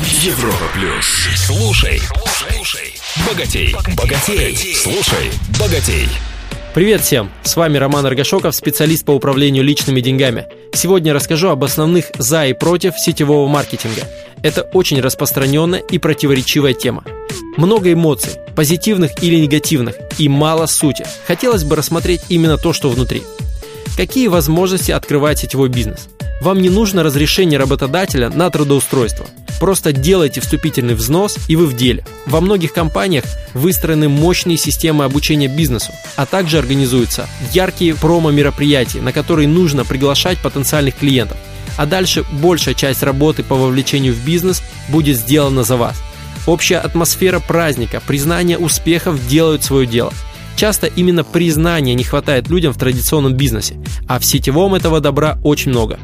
Европа 0.00 0.64
плюс. 0.74 1.26
Слушай, 1.34 2.00
слушай, 2.26 2.94
богатей, 3.26 3.74
богатей, 3.96 4.56
слушай, 4.76 5.30
богатей. 5.58 6.08
Привет 6.72 7.00
всем! 7.00 7.32
С 7.42 7.56
вами 7.56 7.78
Роман 7.78 8.06
Аргашоков, 8.06 8.54
специалист 8.54 9.04
по 9.04 9.10
управлению 9.10 9.64
личными 9.64 10.00
деньгами. 10.00 10.46
Сегодня 10.72 11.12
расскажу 11.12 11.48
об 11.48 11.64
основных 11.64 12.12
«за» 12.16 12.46
и 12.46 12.52
«против» 12.52 12.96
сетевого 12.96 13.48
маркетинга. 13.48 14.02
Это 14.44 14.62
очень 14.62 15.00
распространенная 15.00 15.80
и 15.80 15.98
противоречивая 15.98 16.74
тема. 16.74 17.02
Много 17.56 17.92
эмоций, 17.92 18.34
позитивных 18.54 19.20
или 19.20 19.34
негативных, 19.34 19.96
и 20.16 20.28
мало 20.28 20.66
сути. 20.66 21.04
Хотелось 21.26 21.64
бы 21.64 21.74
рассмотреть 21.74 22.20
именно 22.28 22.56
то, 22.56 22.72
что 22.72 22.88
внутри. 22.88 23.24
Какие 23.96 24.28
возможности 24.28 24.92
открывает 24.92 25.38
сетевой 25.38 25.70
бизнес? 25.70 26.08
Вам 26.40 26.62
не 26.62 26.70
нужно 26.70 27.02
разрешение 27.02 27.58
работодателя 27.58 28.30
на 28.30 28.48
трудоустройство. 28.48 29.26
Просто 29.58 29.92
делайте 29.92 30.40
вступительный 30.40 30.94
взнос, 30.94 31.36
и 31.48 31.56
вы 31.56 31.66
в 31.66 31.76
деле. 31.76 32.04
Во 32.26 32.40
многих 32.40 32.72
компаниях 32.72 33.24
выстроены 33.54 34.08
мощные 34.08 34.56
системы 34.56 35.04
обучения 35.04 35.48
бизнесу, 35.48 35.92
а 36.16 36.26
также 36.26 36.58
организуются 36.58 37.28
яркие 37.52 37.94
промо-мероприятия, 37.94 39.00
на 39.00 39.12
которые 39.12 39.48
нужно 39.48 39.84
приглашать 39.84 40.38
потенциальных 40.38 40.96
клиентов. 40.96 41.36
А 41.76 41.86
дальше 41.86 42.24
большая 42.40 42.74
часть 42.74 43.02
работы 43.02 43.42
по 43.42 43.54
вовлечению 43.54 44.14
в 44.14 44.24
бизнес 44.24 44.62
будет 44.88 45.16
сделана 45.16 45.62
за 45.62 45.76
вас. 45.76 45.96
Общая 46.46 46.78
атмосфера 46.78 47.40
праздника, 47.40 48.00
признание 48.06 48.58
успехов 48.58 49.26
делают 49.28 49.64
свое 49.64 49.86
дело. 49.86 50.12
Часто 50.56 50.86
именно 50.88 51.22
признания 51.22 51.94
не 51.94 52.02
хватает 52.04 52.48
людям 52.48 52.72
в 52.72 52.78
традиционном 52.78 53.34
бизнесе, 53.34 53.76
а 54.08 54.18
в 54.18 54.24
сетевом 54.24 54.74
этого 54.74 55.00
добра 55.00 55.38
очень 55.44 55.70
много. 55.70 56.00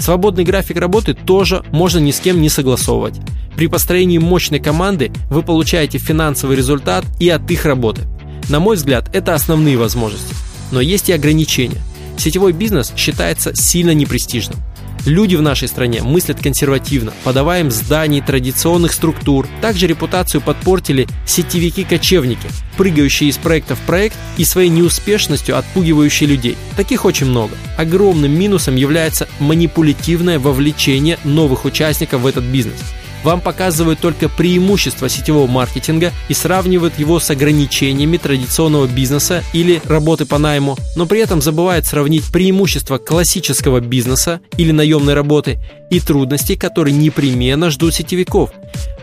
Свободный 0.00 0.44
график 0.44 0.78
работы 0.78 1.14
тоже 1.14 1.62
можно 1.70 1.98
ни 1.98 2.10
с 2.10 2.20
кем 2.20 2.40
не 2.40 2.48
согласовывать. 2.48 3.20
При 3.54 3.66
построении 3.66 4.18
мощной 4.18 4.58
команды 4.58 5.12
вы 5.28 5.42
получаете 5.42 5.98
финансовый 5.98 6.56
результат 6.56 7.04
и 7.20 7.28
от 7.28 7.48
их 7.50 7.66
работы. 7.66 8.02
На 8.48 8.60
мой 8.60 8.76
взгляд, 8.76 9.14
это 9.14 9.34
основные 9.34 9.76
возможности. 9.76 10.34
Но 10.72 10.80
есть 10.80 11.10
и 11.10 11.12
ограничения. 11.12 11.82
Сетевой 12.16 12.52
бизнес 12.52 12.92
считается 12.96 13.54
сильно 13.54 13.92
непрестижным. 13.92 14.58
Люди 15.06 15.34
в 15.34 15.42
нашей 15.42 15.68
стране 15.68 16.02
мыслят 16.02 16.42
консервативно, 16.42 17.12
подавая 17.24 17.60
им 17.60 17.70
зданий 17.70 18.20
традиционных 18.20 18.92
структур. 18.92 19.48
Также 19.62 19.86
репутацию 19.86 20.40
подпортили 20.40 21.08
сетевики-кочевники, 21.26 22.48
прыгающие 22.76 23.30
из 23.30 23.38
проекта 23.38 23.76
в 23.76 23.80
проект 23.80 24.16
и 24.36 24.44
своей 24.44 24.68
неуспешностью 24.68 25.56
отпугивающие 25.56 26.28
людей. 26.28 26.56
Таких 26.76 27.04
очень 27.04 27.26
много. 27.26 27.56
Огромным 27.78 28.32
минусом 28.32 28.76
является 28.76 29.26
манипулятивное 29.38 30.38
вовлечение 30.38 31.18
новых 31.24 31.64
участников 31.64 32.22
в 32.22 32.26
этот 32.26 32.44
бизнес– 32.44 32.80
вам 33.22 33.40
показывают 33.40 34.00
только 34.00 34.28
преимущества 34.28 35.08
сетевого 35.08 35.46
маркетинга 35.46 36.12
и 36.28 36.34
сравнивают 36.34 36.98
его 36.98 37.20
с 37.20 37.30
ограничениями 37.30 38.16
традиционного 38.16 38.86
бизнеса 38.86 39.42
или 39.52 39.80
работы 39.84 40.26
по 40.26 40.38
найму, 40.38 40.76
но 40.96 41.06
при 41.06 41.20
этом 41.20 41.42
забывают 41.42 41.86
сравнить 41.86 42.30
преимущества 42.32 42.98
классического 42.98 43.80
бизнеса 43.80 44.40
или 44.56 44.72
наемной 44.72 45.14
работы 45.14 45.58
и 45.90 46.00
трудности, 46.00 46.54
которые 46.54 46.96
непременно 46.96 47.70
ждут 47.70 47.94
сетевиков. 47.94 48.50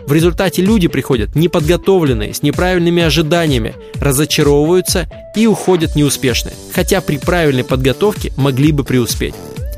В 0.06 0.12
результате 0.14 0.62
люди 0.62 0.88
приходят 0.88 1.34
неподготовленные, 1.34 2.32
с 2.32 2.42
неправильными 2.42 3.02
ожиданиями, 3.02 3.74
разочаровываются 4.00 5.06
и 5.36 5.46
уходят 5.46 5.96
неуспешные, 5.96 6.54
хотя 6.72 7.02
при 7.02 7.18
правильной 7.18 7.64
подготовке 7.64 8.32
могли 8.36 8.72
бы 8.72 8.84
преуспеть. 8.84 9.34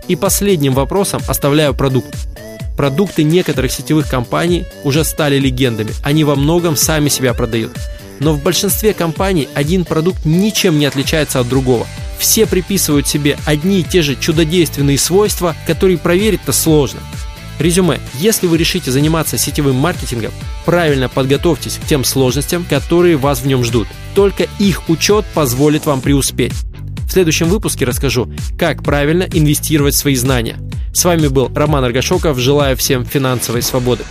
И 0.07 0.15
последним 0.17 0.75
вопросом 0.75 1.21
оставляю 1.27 1.75
продукт. 1.75 2.30
Продукты 2.81 3.25
некоторых 3.25 3.73
сетевых 3.73 4.09
компаний 4.09 4.65
уже 4.85 5.05
стали 5.05 5.39
легендами, 5.39 5.93
они 6.03 6.25
во 6.25 6.35
многом 6.35 6.77
сами 6.77 7.11
себя 7.11 7.35
продают. 7.35 7.73
Но 8.21 8.33
в 8.33 8.43
большинстве 8.43 8.95
компаний 8.95 9.51
один 9.53 9.85
продукт 9.85 10.25
ничем 10.25 10.79
не 10.79 10.87
отличается 10.87 11.41
от 11.41 11.49
другого. 11.51 11.87
Все 12.19 12.47
приписывают 12.47 13.07
себе 13.07 13.37
одни 13.45 13.81
и 13.81 13.83
те 13.83 14.01
же 14.01 14.17
чудодейственные 14.17 14.97
свойства, 14.97 15.55
которые 15.67 15.99
проверить-то 15.99 16.53
сложно. 16.53 17.01
Резюме. 17.59 18.01
Если 18.15 18.47
вы 18.47 18.57
решите 18.57 18.91
заниматься 18.91 19.37
сетевым 19.37 19.77
маркетингом, 19.77 20.33
правильно 20.65 21.11
подготовьтесь 21.11 21.77
к 21.77 21.87
тем 21.87 22.03
сложностям, 22.03 22.65
которые 22.65 23.19
вас 23.19 23.41
в 23.43 23.47
нем 23.47 23.63
ждут. 23.63 23.89
Только 24.15 24.49
их 24.59 24.89
учет 24.89 25.27
позволит 25.35 25.85
вам 25.85 26.01
преуспеть. 26.01 26.55
В 27.07 27.13
следующем 27.13 27.51
выпуске 27.51 27.85
расскажу, 27.85 28.33
как 28.59 28.83
правильно 28.83 29.25
инвестировать 29.25 29.95
в 29.95 29.99
свои 29.99 30.15
знания. 30.15 30.57
С 30.93 31.05
вами 31.05 31.29
был 31.29 31.51
Роман 31.55 31.85
Аргашоков. 31.85 32.39
Желаю 32.39 32.77
всем 32.77 33.05
финансовой 33.05 33.63
свободы. 33.63 34.05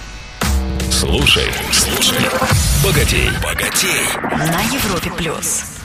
Слушай, 0.92 1.46
слушай, 1.72 2.18
богатей, 2.84 3.30
богатей. 3.44 4.06
На 4.22 4.62
Европе 4.74 5.12
плюс. 5.18 5.79